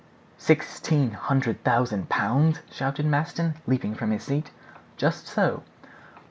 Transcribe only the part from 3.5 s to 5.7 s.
leaping from his seat. "Just so."